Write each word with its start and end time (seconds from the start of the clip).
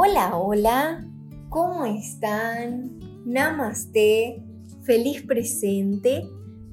Hola, 0.00 0.38
hola, 0.38 1.04
¿cómo 1.48 1.84
están? 1.84 3.00
Namaste, 3.26 4.44
feliz 4.82 5.26
presente. 5.26 6.24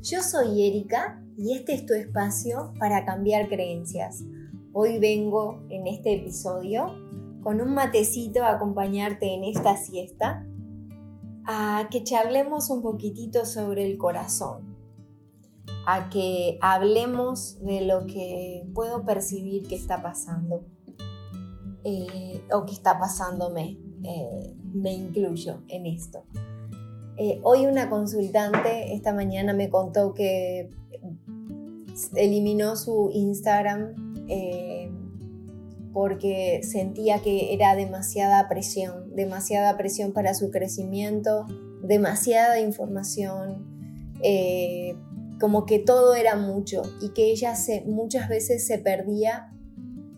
Yo 0.04 0.21
soy 0.21 0.67
Erika 0.67 1.19
y 1.35 1.56
este 1.56 1.74
es 1.74 1.88
tu 1.88 1.96
espacio 1.96 2.72
para 2.77 3.03
cambiar 3.03 3.50
creencias. 3.50 4.24
Hoy 4.74 5.00
vengo 5.00 5.66
en 5.72 5.88
este 5.88 6.14
episodio 6.14 6.93
con 7.42 7.61
un 7.61 7.74
matecito 7.74 8.43
a 8.43 8.52
acompañarte 8.52 9.33
en 9.33 9.43
esta 9.43 9.75
siesta 9.75 10.45
a 11.47 11.87
que 11.89 12.03
charlemos 12.03 12.69
un 12.69 12.83
poquitito 12.83 13.47
sobre 13.47 13.87
el 13.89 13.97
corazón, 13.97 14.77
a 15.87 16.11
que 16.11 16.59
hablemos 16.61 17.59
de 17.63 17.87
lo 17.87 18.05
que 18.05 18.67
puedo 18.75 19.03
percibir 19.03 19.67
que 19.67 19.73
está 19.73 20.03
pasando 20.03 20.63
eh, 21.88 22.41
o 22.52 22.65
que 22.65 22.73
está 22.73 22.97
pasándome. 22.97 23.77
Eh, 24.04 24.55
me 24.73 24.91
incluyo 24.91 25.62
en 25.67 25.85
esto. 25.85 26.25
Eh, 27.16 27.39
hoy 27.44 27.67
una 27.67 27.89
consultante 27.91 28.94
esta 28.94 29.13
mañana 29.13 29.53
me 29.53 29.70
contó 29.70 30.13
que 30.16 30.71
eliminó 32.16 32.75
su 32.75 33.11
Instagram 33.13 33.94
porque 35.94 36.61
sentía 36.63 37.20
que 37.20 37.53
era 37.53 37.75
demasiada 37.75 38.49
presión, 38.49 39.16
demasiada 39.16 39.77
presión 39.77 40.11
para 40.11 40.33
su 40.33 40.49
crecimiento, 40.49 41.45
demasiada 41.83 42.59
información, 42.59 43.66
como 45.39 45.66
que 45.66 45.80
todo 45.80 46.16
era 46.16 46.36
mucho 46.36 46.81
y 46.99 47.09
que 47.13 47.31
ella 47.31 47.53
muchas 47.86 48.27
veces 48.27 48.67
se 48.67 48.80
perdía 48.80 49.55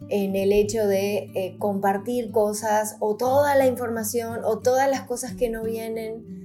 en 0.09 0.35
el 0.35 0.51
hecho 0.51 0.87
de 0.87 1.29
eh, 1.35 1.55
compartir 1.59 2.31
cosas 2.31 2.95
o 2.99 3.17
toda 3.17 3.55
la 3.55 3.67
información 3.67 4.41
o 4.43 4.59
todas 4.59 4.89
las 4.89 5.01
cosas 5.01 5.33
que 5.33 5.49
no 5.49 5.63
vienen 5.63 6.37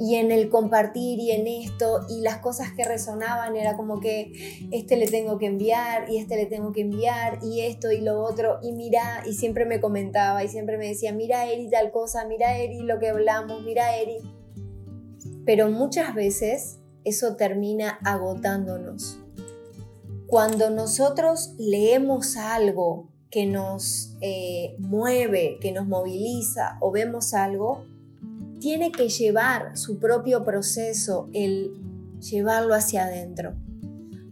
y 0.00 0.14
en 0.14 0.30
el 0.30 0.48
compartir 0.48 1.20
y 1.20 1.30
en 1.30 1.46
esto 1.46 2.06
y 2.08 2.22
las 2.22 2.38
cosas 2.38 2.72
que 2.72 2.84
resonaban 2.84 3.54
era 3.54 3.76
como 3.76 4.00
que 4.00 4.32
este 4.72 4.96
le 4.96 5.06
tengo 5.06 5.36
que 5.36 5.44
enviar 5.44 6.10
y 6.10 6.16
este 6.16 6.36
le 6.36 6.46
tengo 6.46 6.72
que 6.72 6.80
enviar 6.80 7.38
y 7.42 7.60
esto 7.60 7.92
y 7.92 8.00
lo 8.00 8.22
otro 8.22 8.60
y 8.62 8.72
mira 8.72 9.22
y 9.26 9.34
siempre 9.34 9.66
me 9.66 9.78
comentaba 9.78 10.42
y 10.42 10.48
siempre 10.48 10.78
me 10.78 10.88
decía 10.88 11.12
mira 11.12 11.44
Eri 11.46 11.68
tal 11.68 11.90
cosa, 11.90 12.24
mira 12.24 12.56
Eri 12.56 12.80
lo 12.80 12.98
que 12.98 13.10
hablamos, 13.10 13.62
mira 13.62 13.94
Eri. 13.98 14.18
Pero 15.44 15.70
muchas 15.70 16.14
veces 16.14 16.78
eso 17.04 17.36
termina 17.36 17.98
agotándonos 18.02 19.19
cuando 20.30 20.70
nosotros 20.70 21.54
leemos 21.58 22.36
algo 22.36 23.10
que 23.32 23.46
nos 23.46 24.16
eh, 24.20 24.76
mueve, 24.78 25.58
que 25.60 25.72
nos 25.72 25.88
moviliza 25.88 26.78
o 26.80 26.92
vemos 26.92 27.34
algo, 27.34 27.84
tiene 28.60 28.92
que 28.92 29.08
llevar 29.08 29.76
su 29.76 29.98
propio 29.98 30.44
proceso, 30.44 31.28
el 31.32 31.72
llevarlo 32.20 32.74
hacia 32.74 33.06
adentro. 33.06 33.56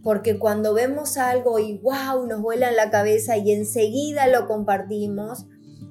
Porque 0.01 0.39
cuando 0.39 0.73
vemos 0.73 1.17
algo 1.17 1.59
y 1.59 1.79
wow, 1.79 2.25
nos 2.27 2.41
vuela 2.41 2.69
en 2.69 2.77
la 2.77 2.89
cabeza 2.91 3.35
y 3.35 3.51
enseguida 3.51 4.27
lo 4.27 4.47
compartimos 4.47 5.47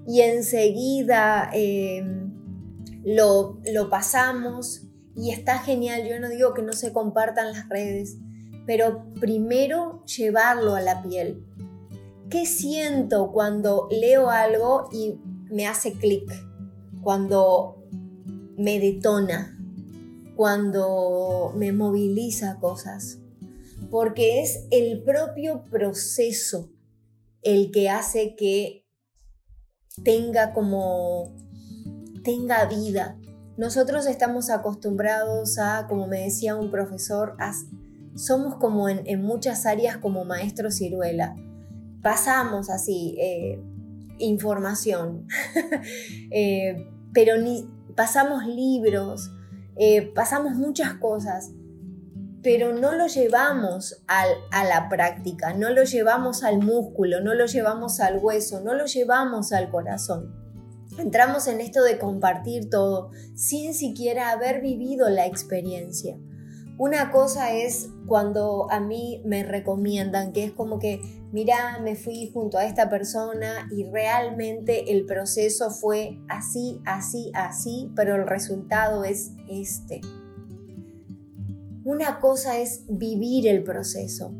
y 0.06 0.22
enseguida 0.22 1.50
em, 1.52 2.32
lo, 3.04 3.60
lo 3.70 3.90
pasamos 3.90 4.86
y 5.14 5.32
está 5.32 5.58
genial, 5.58 6.08
yo 6.08 6.18
no 6.18 6.30
digo 6.30 6.54
que 6.54 6.62
no 6.62 6.72
se 6.72 6.94
compartan 6.94 7.52
las 7.52 7.68
redes, 7.68 8.16
pero 8.68 9.02
primero 9.18 10.04
llevarlo 10.04 10.74
a 10.74 10.82
la 10.82 11.02
piel. 11.02 11.42
¿Qué 12.28 12.44
siento 12.44 13.32
cuando 13.32 13.88
leo 13.90 14.28
algo 14.28 14.90
y 14.92 15.18
me 15.50 15.66
hace 15.66 15.94
clic? 15.94 16.30
Cuando 17.00 17.82
me 18.58 18.78
detona, 18.78 19.58
cuando 20.36 21.54
me 21.56 21.72
moviliza 21.72 22.58
cosas. 22.60 23.20
Porque 23.90 24.42
es 24.42 24.66
el 24.70 25.02
propio 25.02 25.64
proceso 25.70 26.68
el 27.40 27.70
que 27.70 27.88
hace 27.88 28.36
que 28.36 28.86
tenga 30.04 30.52
como 30.52 31.34
tenga 32.22 32.66
vida. 32.66 33.18
Nosotros 33.56 34.06
estamos 34.06 34.50
acostumbrados 34.50 35.58
a, 35.58 35.86
como 35.88 36.06
me 36.06 36.24
decía 36.24 36.54
un 36.54 36.70
profesor, 36.70 37.34
a 37.38 37.54
somos 38.18 38.56
como 38.56 38.88
en, 38.88 39.22
muchas 39.22 39.64
áreas 39.64 39.96
como 39.98 40.24
maestro 40.24 40.70
ciruela. 40.70 41.36
Pasamos 42.02 42.68
así 42.68 43.16
eh, 43.18 43.62
información, 44.18 45.26
eh, 46.30 46.88
pero 47.12 47.38
ni, 47.38 47.68
pasamos 47.94 48.44
libros, 48.44 49.30
eh, 49.76 50.12
pasamos 50.14 50.54
muchas 50.54 50.94
cosas, 50.94 51.52
pero 52.42 52.72
no 52.72 52.92
lo 52.92 53.06
llevamos 53.06 54.02
a 54.08 54.64
la 54.64 54.88
práctica, 54.88 55.54
no 55.54 55.70
lo 55.70 55.84
llevamos 55.84 56.42
al 56.42 56.58
músculo, 56.58 57.20
no 57.20 57.34
lo 57.34 57.46
llevamos 57.46 58.00
al 58.00 58.18
hueso, 58.18 58.60
no 58.60 58.74
lo 58.74 58.86
llevamos 58.86 59.52
al 59.52 59.70
corazón. 59.70 60.34
Entramos 60.98 61.46
en 61.46 61.60
esto 61.60 61.82
de 61.82 61.98
compartir 61.98 62.70
todo 62.70 63.10
sin 63.34 63.74
siquiera 63.74 64.30
haber 64.30 64.60
vivido 64.60 65.08
la 65.08 65.26
experiencia. 65.26 66.18
Una 66.78 67.10
cosa 67.10 67.52
es 67.52 67.90
cuando 68.06 68.70
a 68.70 68.78
mí 68.78 69.20
me 69.24 69.42
recomiendan, 69.42 70.32
que 70.32 70.44
es 70.44 70.52
como 70.52 70.78
que, 70.78 71.00
mira, 71.32 71.80
me 71.82 71.96
fui 71.96 72.30
junto 72.32 72.56
a 72.56 72.66
esta 72.66 72.88
persona 72.88 73.68
y 73.72 73.82
realmente 73.90 74.92
el 74.92 75.04
proceso 75.04 75.72
fue 75.72 76.20
así, 76.28 76.80
así, 76.86 77.32
así, 77.34 77.90
pero 77.96 78.14
el 78.14 78.28
resultado 78.28 79.02
es 79.02 79.32
este. 79.48 80.00
Una 81.82 82.20
cosa 82.20 82.58
es 82.58 82.84
vivir 82.88 83.48
el 83.48 83.64
proceso. 83.64 84.32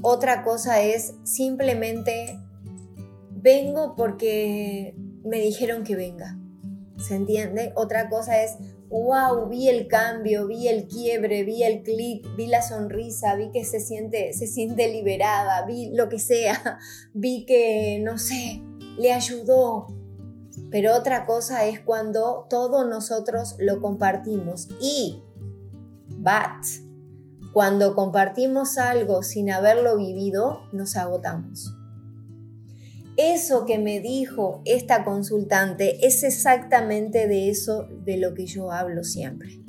Otra 0.00 0.44
cosa 0.44 0.80
es 0.80 1.14
simplemente 1.24 2.40
vengo 3.32 3.96
porque 3.96 4.96
me 5.24 5.40
dijeron 5.40 5.84
que 5.84 5.94
venga. 5.94 6.38
¿Se 6.96 7.16
entiende? 7.16 7.72
Otra 7.76 8.08
cosa 8.08 8.42
es 8.42 8.56
wow, 8.88 9.48
vi 9.48 9.68
el 9.68 9.88
cambio, 9.88 10.46
vi 10.46 10.68
el 10.68 10.86
quiebre, 10.86 11.44
vi 11.44 11.62
el 11.62 11.82
clic, 11.82 12.26
vi 12.36 12.46
la 12.46 12.62
sonrisa, 12.62 13.34
vi 13.34 13.50
que 13.50 13.64
se 13.64 13.80
siente, 13.80 14.32
se 14.32 14.46
siente 14.46 14.88
liberada, 14.88 15.64
vi 15.66 15.90
lo 15.94 16.08
que 16.08 16.18
sea, 16.18 16.78
vi 17.14 17.44
que, 17.46 18.00
no 18.02 18.18
sé, 18.18 18.62
le 18.98 19.12
ayudó. 19.12 19.86
Pero 20.70 20.96
otra 20.96 21.26
cosa 21.26 21.66
es 21.66 21.80
cuando 21.80 22.46
todos 22.48 22.86
nosotros 22.88 23.56
lo 23.58 23.80
compartimos 23.80 24.68
y, 24.80 25.22
but, 26.18 26.66
cuando 27.52 27.94
compartimos 27.94 28.78
algo 28.78 29.22
sin 29.22 29.50
haberlo 29.50 29.96
vivido, 29.96 30.62
nos 30.72 30.96
agotamos. 30.96 31.75
Eso 33.16 33.64
que 33.64 33.78
me 33.78 34.00
dijo 34.00 34.62
esta 34.66 35.04
consultante 35.04 36.06
es 36.06 36.22
exactamente 36.22 37.26
de 37.26 37.48
eso 37.48 37.88
de 38.04 38.18
lo 38.18 38.34
que 38.34 38.46
yo 38.46 38.70
hablo 38.70 39.04
siempre. 39.04 39.62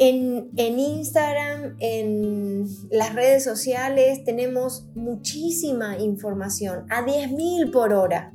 En, 0.00 0.50
Instagram, 0.56 1.76
en 1.80 2.66
las 2.90 3.14
redes 3.16 3.42
sociales, 3.42 4.22
tenemos 4.24 4.86
muchísima 4.94 5.98
información, 5.98 6.86
a 6.88 7.04
10.000 7.04 7.72
por 7.72 7.92
hora. 7.92 8.30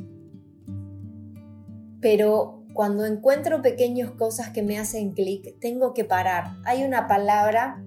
Pero 2.02 2.66
cuando 2.74 3.06
encuentro 3.06 3.62
pequeñas 3.62 4.12
cosas 4.12 4.50
que 4.50 4.62
me 4.62 4.78
hacen 4.78 5.14
clic, 5.14 5.58
tengo 5.62 5.94
que 5.94 6.04
parar. 6.04 6.58
Hay 6.66 6.84
una 6.84 7.08
palabra 7.08 7.82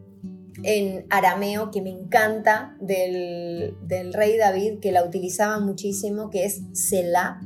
en 0.63 1.07
arameo 1.11 1.71
que 1.71 1.83
me 1.83 1.91
encanta 1.91 2.77
del, 2.81 3.77
rey 4.13 4.37
David, 4.37 4.81
que 4.81 4.93
la 4.93 5.05
utilizaba 5.05 5.59
muchísimo, 5.61 6.31
que 6.31 6.45
es 6.45 6.63
Selah, 6.73 7.41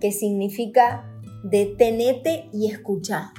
que 0.00 0.12
significa 0.12 1.08
detenete 1.44 2.48
y 2.52 2.70
escucha. 2.70 3.32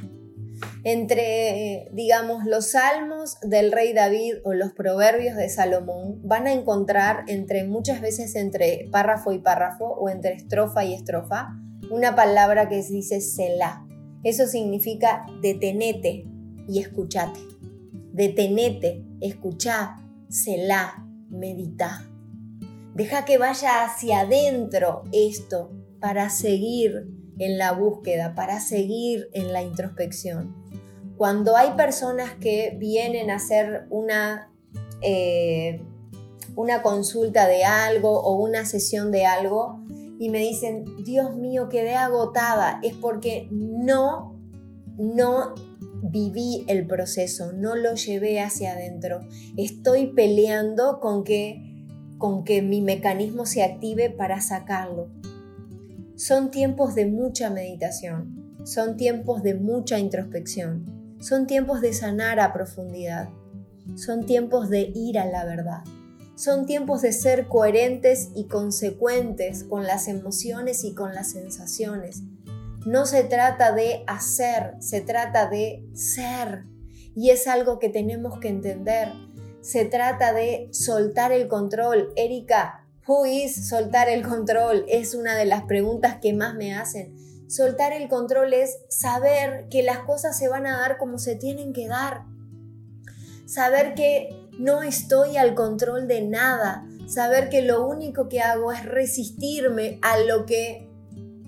Entre, 0.86 1.90
digamos, 1.92 2.46
los 2.46 2.72
salmos 2.72 3.38
del 3.42 3.72
rey 3.72 3.94
David 3.94 4.36
o 4.44 4.54
los 4.54 4.72
proverbios 4.74 5.36
de 5.36 5.50
Salomón, 5.50 6.22
van 6.24 6.48
a 6.48 6.54
encontrar 6.54 7.26
entre 7.28 7.66
muchas 7.66 8.02
veces 8.02 8.36
entre 8.36 8.88
párrafo 8.92 9.32
y 9.32 9.40
párrafo 9.40 9.86
o 9.86 10.10
entre 10.10 10.34
estrofa 10.34 10.86
y 10.86 10.94
estrofa, 10.94 11.50
una 11.90 12.16
palabra 12.16 12.70
que 12.70 12.82
se 12.82 12.94
dice 12.94 13.22
Selah. 13.22 13.86
Eso 14.24 14.48
significa 14.48 15.26
detenete 15.42 16.26
y 16.68 16.80
escuchate. 16.80 17.53
Detenete, 18.14 19.04
escucha, 19.22 19.98
celá, 20.30 21.04
medita. 21.30 22.08
Deja 22.94 23.26
que 23.26 23.40
vaya 23.40 23.84
hacia 23.84 24.20
adentro 24.20 25.04
esto 25.12 25.72
para 26.00 26.30
seguir 26.30 27.08
en 27.40 27.58
la 27.58 27.72
búsqueda, 27.72 28.36
para 28.36 28.60
seguir 28.60 29.30
en 29.34 29.52
la 29.52 29.64
introspección. 29.64 30.56
Cuando 31.18 31.58
hay 31.58 31.72
personas 31.72 32.36
que 32.36 32.78
vienen 32.80 33.32
a 33.32 33.38
hacer 33.38 33.88
una, 33.90 34.54
eh, 35.02 35.82
una 36.56 36.84
consulta 36.84 37.48
de 37.48 37.64
algo 37.64 38.22
o 38.22 38.36
una 38.36 38.66
sesión 38.66 39.12
de 39.12 39.26
algo, 39.26 39.84
y 40.20 40.30
me 40.30 40.38
dicen, 40.38 40.86
Dios 41.04 41.36
mío, 41.36 41.68
quedé 41.68 41.96
agotada, 41.96 42.80
es 42.84 42.94
porque 42.94 43.48
no, 43.50 44.40
no 44.98 45.56
viví 46.04 46.66
el 46.68 46.86
proceso, 46.86 47.54
no 47.54 47.76
lo 47.76 47.96
llevé 47.96 48.42
hacia 48.42 48.74
adentro. 48.74 49.22
Estoy 49.58 50.08
peleando 50.08 51.00
con 51.00 51.24
que, 51.24 51.86
con 52.18 52.44
que 52.44 52.62
mi 52.62 52.82
mecanismo 52.82 53.46
se 53.46 53.64
active 53.64 54.10
para 54.10 54.42
sacarlo. 54.42 55.10
Son 56.16 56.52
tiempos 56.52 56.94
de 56.94 57.06
mucha 57.06 57.50
meditación, 57.50 58.56
son 58.64 58.98
tiempos 58.98 59.44
de 59.44 59.56
mucha 59.56 59.98
introspección, 59.98 61.18
son 61.20 61.48
tiempos 61.48 61.82
de 61.82 61.94
sanar 61.94 62.40
a 62.40 62.54
profundidad, 62.54 63.30
son 63.96 64.26
tiempos 64.26 64.70
de 64.70 64.92
ir 64.94 65.18
a 65.18 65.26
la 65.26 65.46
verdad. 65.46 65.84
Son 66.36 66.66
tiempos 66.66 67.04
de 67.04 67.14
ser 67.14 67.48
coherentes 67.48 68.32
y 68.36 68.48
consecuentes 68.48 69.64
con 69.64 69.84
las 69.84 70.08
emociones 70.08 70.84
y 70.84 70.96
con 70.96 71.14
las 71.14 71.32
sensaciones. 71.32 72.24
No 72.86 73.06
se 73.06 73.24
trata 73.24 73.72
de 73.72 74.04
hacer, 74.08 74.76
se 74.80 75.02
trata 75.02 75.50
de 75.50 75.86
ser. 75.94 76.66
Y 77.16 77.30
es 77.30 77.48
algo 77.48 77.80
que 77.80 77.90
tenemos 77.90 78.40
que 78.40 78.50
entender. 78.50 79.14
Se 79.62 79.86
trata 79.86 80.34
de 80.34 80.68
soltar 80.72 81.32
el 81.32 81.48
control. 81.48 82.12
Erika, 82.18 82.86
¿who 83.08 83.26
is 83.26 83.70
soltar 83.70 84.10
el 84.10 84.28
control? 84.28 84.86
Es 84.90 85.16
una 85.16 85.36
de 85.36 85.46
las 85.46 85.64
preguntas 85.64 86.18
que 86.22 86.34
más 86.34 86.56
me 86.56 86.76
hacen. 86.76 87.16
Soltar 87.48 87.94
el 87.94 88.10
control 88.10 88.54
es 88.54 88.80
saber 88.90 89.68
que 89.70 89.84
las 89.84 90.00
cosas 90.00 90.38
se 90.38 90.50
van 90.50 90.66
a 90.66 90.78
dar 90.78 90.98
como 90.98 91.20
se 91.20 91.36
tienen 91.36 91.72
que 91.72 91.88
dar. 91.88 92.26
Saber 93.46 93.94
que 93.94 94.30
no 94.60 94.84
estoy 94.84 95.38
al 95.38 95.56
control 95.56 96.08
de 96.08 96.22
nada, 96.22 96.86
saber 97.08 97.50
que 97.50 97.62
lo 97.62 97.88
único 97.88 98.28
que 98.28 98.42
hago 98.42 98.72
es 98.72 98.86
resistirme 98.86 100.00
a 100.02 100.18
lo 100.18 100.46
que 100.46 100.90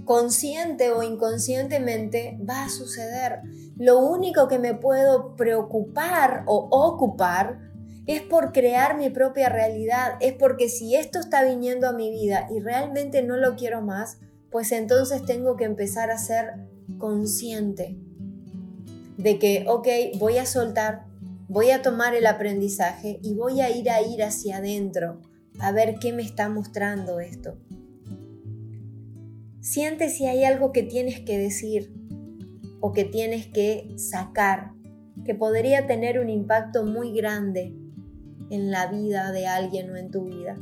consciente 0.06 0.92
o 0.92 1.04
inconscientemente 1.04 2.40
va 2.48 2.66
a 2.66 2.70
suceder. 2.70 3.42
Lo 3.76 4.00
único 4.00 4.48
que 4.48 4.60
me 4.60 4.74
puedo 4.74 5.36
preocupar 5.36 6.44
o 6.46 6.68
ocupar 6.72 7.60
es 8.06 8.22
por 8.22 8.52
crear 8.52 8.98
mi 8.98 9.10
propia 9.10 9.50
realidad, 9.50 10.14
es 10.20 10.34
porque 10.34 10.70
si 10.70 10.96
esto 10.96 11.20
está 11.20 11.44
viniendo 11.44 11.88
a 11.88 11.94
mi 11.94 12.12
vida 12.12 12.48
y 12.56 12.60
realmente 12.60 13.24
no 13.24 13.36
lo 13.36 13.56
quiero 13.56 13.82
más, 13.82 14.20
pues 14.52 14.72
entonces 14.72 15.26
tengo 15.26 15.56
que 15.56 15.66
empezar 15.66 16.12
a 16.12 16.18
ser 16.18 16.54
consciente 17.00 17.98
de 19.18 19.40
que, 19.40 19.66
ok, 19.68 19.88
voy 20.20 20.38
a 20.38 20.46
soltar, 20.46 21.06
voy 21.48 21.72
a 21.72 21.82
tomar 21.82 22.14
el 22.14 22.28
aprendizaje 22.28 23.20
y 23.24 23.34
voy 23.34 23.62
a 23.62 23.76
ir 23.76 23.90
a 23.90 24.02
ir 24.02 24.24
hacia 24.24 24.58
adentro 24.58 25.22
a 25.60 25.72
ver 25.72 25.96
qué 26.00 26.14
me 26.14 26.22
está 26.22 26.50
mostrando 26.50 27.20
esto. 27.20 27.58
Siente 29.66 30.10
si 30.10 30.28
hay 30.28 30.44
algo 30.44 30.72
que 30.72 30.84
tienes 30.84 31.22
que 31.22 31.40
decir 31.40 31.92
o 32.82 32.92
que 32.92 33.04
tienes 33.04 33.48
que 33.48 33.96
sacar, 33.98 34.74
que 35.26 35.34
podría 35.34 35.88
tener 35.88 36.20
un 36.20 36.30
impacto 36.30 36.86
muy 36.86 37.12
grande 37.18 37.76
en 38.52 38.70
la 38.70 38.86
vida 38.86 39.32
de 39.32 39.48
alguien 39.48 39.90
o 39.90 39.96
en 39.96 40.12
tu 40.12 40.26
vida. 40.26 40.56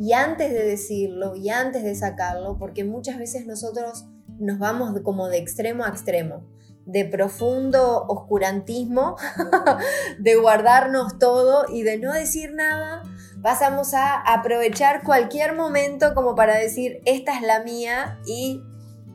Y 0.00 0.14
antes 0.14 0.54
de 0.54 0.64
decirlo 0.64 1.36
y 1.36 1.50
antes 1.50 1.82
de 1.82 1.94
sacarlo, 1.94 2.56
porque 2.58 2.82
muchas 2.82 3.18
veces 3.18 3.44
nosotros 3.46 4.06
nos 4.38 4.58
vamos 4.58 4.98
como 5.02 5.28
de 5.28 5.36
extremo 5.36 5.84
a 5.84 5.90
extremo 5.90 6.46
de 6.86 7.04
profundo 7.04 8.06
oscurantismo, 8.08 9.16
de 10.18 10.34
guardarnos 10.36 11.18
todo 11.18 11.66
y 11.68 11.82
de 11.82 11.98
no 11.98 12.12
decir 12.12 12.54
nada, 12.54 13.02
pasamos 13.42 13.92
a 13.92 14.20
aprovechar 14.20 15.02
cualquier 15.02 15.54
momento 15.54 16.14
como 16.14 16.34
para 16.34 16.56
decir, 16.56 17.00
esta 17.04 17.36
es 17.36 17.42
la 17.42 17.62
mía 17.64 18.18
y 18.24 18.62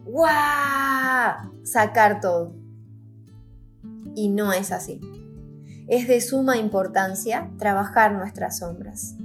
¡guau! 0.03 1.63
sacar 1.63 2.19
todo. 2.19 2.53
Y 4.15 4.29
no 4.29 4.51
es 4.51 4.71
así. 4.71 4.99
Es 5.87 6.07
de 6.07 6.19
suma 6.19 6.57
importancia 6.57 7.49
trabajar 7.57 8.13
nuestras 8.13 8.59
sombras. 8.59 9.15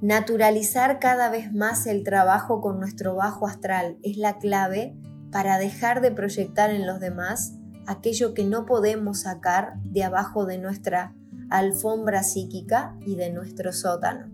Naturalizar 0.00 1.00
cada 1.00 1.30
vez 1.30 1.52
más 1.52 1.86
el 1.86 2.04
trabajo 2.04 2.60
con 2.60 2.78
nuestro 2.78 3.16
bajo 3.16 3.48
astral 3.48 3.96
es 4.02 4.16
la 4.18 4.38
clave 4.38 4.94
para 5.32 5.58
dejar 5.58 6.00
de 6.00 6.12
proyectar 6.12 6.70
en 6.70 6.86
los 6.86 7.00
demás 7.00 7.54
aquello 7.86 8.34
que 8.34 8.44
no 8.44 8.66
podemos 8.66 9.20
sacar 9.20 9.74
de 9.82 10.04
abajo 10.04 10.44
de 10.44 10.58
nuestra 10.58 11.14
alfombra 11.50 12.22
psíquica 12.22 12.96
y 13.06 13.16
de 13.16 13.30
nuestro 13.30 13.72
sótano. 13.72 14.30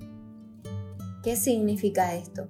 ¿Qué 1.22 1.36
significa 1.36 2.14
esto? 2.14 2.48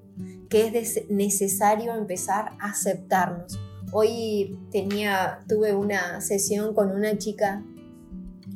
Que 0.48 0.68
es 0.78 1.10
necesario 1.10 1.94
empezar 1.94 2.52
a 2.58 2.70
aceptarnos. 2.70 3.58
Hoy 3.92 4.58
tenía, 4.70 5.40
tuve 5.46 5.74
una 5.74 6.20
sesión 6.22 6.74
con 6.74 6.90
una 6.90 7.18
chica, 7.18 7.62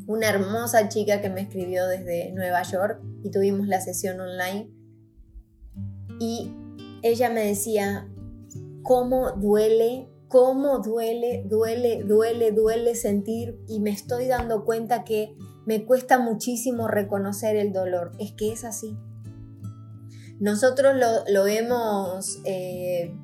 una 0.06 0.28
hermosa 0.28 0.88
chica 0.88 1.20
que 1.20 1.28
me 1.28 1.42
escribió 1.42 1.86
desde 1.86 2.32
Nueva 2.32 2.62
York 2.62 3.02
y 3.22 3.30
tuvimos 3.30 3.68
la 3.68 3.80
sesión 3.80 4.20
online. 4.20 4.70
Y 6.18 6.50
ella 7.02 7.28
me 7.28 7.46
decía, 7.46 8.08
cómo 8.82 9.32
duele, 9.32 10.08
cómo 10.28 10.78
duele, 10.78 11.44
duele, 11.46 12.04
duele, 12.04 12.52
duele 12.52 12.94
sentir 12.94 13.60
y 13.68 13.80
me 13.80 13.90
estoy 13.90 14.28
dando 14.28 14.64
cuenta 14.64 15.04
que 15.04 15.36
me 15.66 15.84
cuesta 15.84 16.18
muchísimo 16.18 16.88
reconocer 16.88 17.56
el 17.56 17.72
dolor. 17.72 18.12
Es 18.18 18.32
que 18.32 18.52
es 18.52 18.64
así. 18.64 18.96
Nosotros 20.38 20.94
lo, 21.28 21.46
hemos 21.46 22.40
eh, 22.44 23.14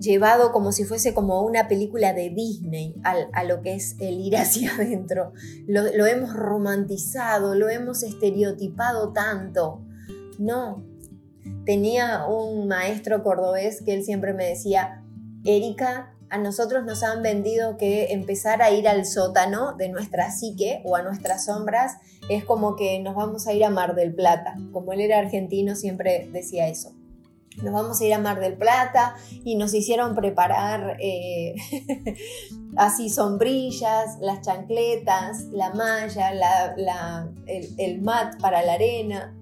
llevado 0.00 0.52
como 0.52 0.72
si 0.72 0.84
fuese 0.84 1.14
como 1.14 1.42
una 1.42 1.68
película 1.68 2.12
de 2.12 2.30
Disney 2.30 2.94
a, 3.04 3.44
lo 3.44 3.62
que 3.62 3.74
es 3.74 3.96
el 4.00 4.20
ir 4.20 4.36
hacia 4.36 4.74
adentro. 4.74 5.32
lo 5.66 6.06
hemos 6.06 6.34
romantizado, 6.34 7.54
lo 7.54 7.68
hemos 7.68 8.02
estereotipado 8.02 9.12
tanto. 9.12 9.82
No, 10.38 10.84
tenía 11.64 12.26
un 12.26 12.66
maestro 12.66 13.22
cordobés 13.22 13.82
que 13.82 13.94
él 13.94 14.04
siempre 14.04 14.34
me 14.34 14.46
decía, 14.46 15.02
Erika, 15.44 16.14
a 16.32 16.38
nosotros 16.38 16.82
nos 16.86 17.02
han 17.02 17.22
vendido 17.22 17.76
que 17.76 18.06
empezar 18.12 18.62
a 18.62 18.70
ir 18.70 18.88
al 18.88 19.04
sótano 19.04 19.74
de 19.76 19.90
nuestra 19.90 20.30
psique 20.30 20.80
o 20.86 20.96
a 20.96 21.02
nuestras 21.02 21.44
sombras 21.44 21.98
es 22.30 22.42
como 22.42 22.74
que 22.74 22.98
nos 23.00 23.14
vamos 23.14 23.46
a 23.46 23.52
ir 23.52 23.62
a 23.66 23.68
Mar 23.68 23.94
del 23.94 24.14
Plata. 24.14 24.54
Como 24.72 24.94
él 24.94 25.02
era 25.02 25.18
argentino, 25.18 25.76
siempre 25.76 26.30
decía 26.32 26.68
eso. 26.68 26.94
Nos 27.62 27.74
vamos 27.74 28.00
a 28.00 28.06
ir 28.06 28.14
a 28.14 28.18
Mar 28.18 28.40
del 28.40 28.56
Plata 28.56 29.14
y 29.44 29.56
nos 29.56 29.74
hicieron 29.74 30.14
preparar 30.14 30.96
eh, 31.00 31.54
así 32.76 33.10
sombrillas, 33.10 34.16
las 34.22 34.40
chancletas, 34.40 35.48
la 35.50 35.74
malla, 35.74 36.30
el, 37.46 37.74
el 37.76 38.00
mat 38.00 38.40
para 38.40 38.62
la 38.62 38.72
arena 38.72 39.36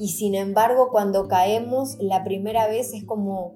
y 0.00 0.08
sin 0.08 0.34
embargo 0.34 0.90
cuando 0.90 1.28
caemos 1.28 1.96
la 2.00 2.24
primera 2.24 2.66
vez 2.66 2.92
es 2.92 3.04
como 3.04 3.54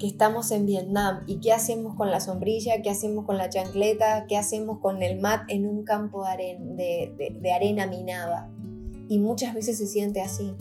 que 0.00 0.06
estamos 0.06 0.50
en 0.50 0.64
Vietnam 0.64 1.20
y 1.26 1.40
qué 1.40 1.52
hacemos 1.52 1.94
con 1.94 2.10
la 2.10 2.20
sombrilla, 2.20 2.80
qué 2.82 2.88
hacemos 2.88 3.26
con 3.26 3.36
la 3.36 3.50
chancleta, 3.50 4.24
qué 4.26 4.38
hacemos 4.38 4.78
con 4.78 5.02
el 5.02 5.20
mat 5.20 5.42
en 5.48 5.66
un 5.66 5.84
campo 5.84 6.24
de 6.24 7.52
arena, 7.54 7.86
minada. 7.86 8.50
Y 9.08 9.18
muchas 9.18 9.54
veces 9.54 9.76
se 9.76 9.86
siente 9.86 10.22
así, 10.22 10.54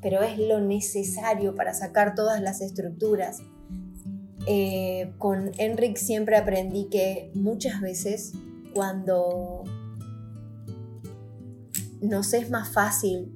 pero 0.00 0.22
es 0.22 0.38
lo 0.38 0.60
necesario 0.60 1.56
para 1.56 1.74
sacar 1.74 2.14
todas 2.14 2.40
las 2.40 2.60
estructuras. 2.60 3.42
Eh, 4.46 5.12
con 5.18 5.50
Enric 5.58 5.96
siempre 5.96 6.36
aprendí 6.36 6.84
que 6.84 7.32
muchas 7.34 7.80
veces 7.80 8.32
cuando 8.74 9.64
nos 12.00 12.32
es 12.32 12.48
más 12.48 12.68
fácil 12.72 13.32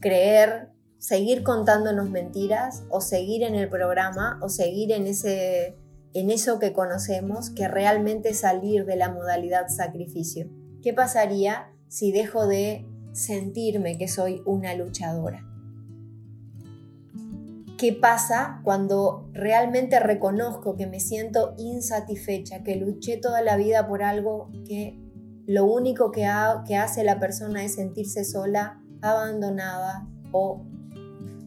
creer, 0.00 0.70
seguir 0.98 1.42
contándonos 1.42 2.10
mentiras 2.10 2.84
o 2.90 3.00
seguir 3.00 3.42
en 3.42 3.54
el 3.54 3.68
programa 3.68 4.38
o 4.42 4.48
seguir 4.48 4.92
en, 4.92 5.06
ese, 5.06 5.76
en 6.14 6.30
eso 6.30 6.58
que 6.58 6.72
conocemos 6.72 7.50
que 7.50 7.68
realmente 7.68 8.34
salir 8.34 8.84
de 8.86 8.96
la 8.96 9.10
modalidad 9.10 9.68
sacrificio. 9.68 10.48
¿Qué 10.82 10.92
pasaría 10.92 11.72
si 11.88 12.12
dejo 12.12 12.46
de 12.46 12.86
sentirme 13.12 13.98
que 13.98 14.08
soy 14.08 14.42
una 14.46 14.74
luchadora? 14.74 15.42
¿Qué 17.78 17.92
pasa 17.92 18.60
cuando 18.64 19.28
realmente 19.32 20.00
reconozco 20.00 20.76
que 20.76 20.86
me 20.86 20.98
siento 20.98 21.54
insatisfecha, 21.58 22.62
que 22.62 22.76
luché 22.76 23.18
toda 23.18 23.42
la 23.42 23.58
vida 23.58 23.86
por 23.86 24.02
algo 24.02 24.50
que 24.66 24.98
lo 25.46 25.66
único 25.66 26.10
que, 26.10 26.26
que 26.66 26.76
hace 26.76 27.04
la 27.04 27.20
persona 27.20 27.64
es 27.64 27.74
sentirse 27.74 28.24
sola, 28.24 28.80
abandonada 29.02 30.08
o 30.32 30.64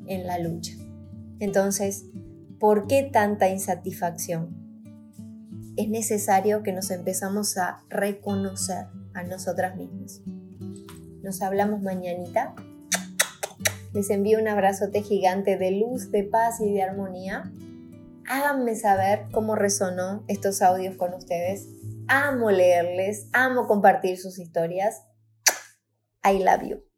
en 0.10 0.28
la 0.28 0.40
lucha. 0.40 0.74
Entonces, 1.40 2.06
¿por 2.60 2.88
qué 2.88 3.04
tanta 3.04 3.48
insatisfacción? 3.50 4.58
Es 5.78 5.88
necesario 5.88 6.62
que 6.62 6.74
nos 6.74 6.92
empezamos 6.92 7.58
a 7.58 7.80
reconocer 7.88 8.88
a 9.14 9.24
nosotras 9.24 9.78
mismas. 9.78 10.22
Nos 11.24 11.42
hablamos 11.42 11.82
mañanita. 11.82 12.54
Les 13.94 14.10
envío 14.10 14.40
un 14.40 14.48
abrazote 14.48 15.02
gigante 15.02 15.58
de 15.58 15.72
luz, 15.72 16.12
de 16.12 16.24
paz 16.24 16.60
y 16.60 16.74
de 16.74 16.84
armonía. 16.84 17.52
Háganme 18.28 18.76
saber 18.76 19.28
cómo 19.32 19.56
resonó 19.56 20.24
estos 20.28 20.62
audios 20.62 20.96
con 20.96 21.14
ustedes. 21.14 21.68
Amo 22.08 22.52
leerles, 22.52 23.28
amo 23.34 23.68
compartir 23.68 24.18
sus 24.18 24.38
historias. 24.38 25.04
I 26.24 26.44
love 26.44 26.64
you. 26.64 26.89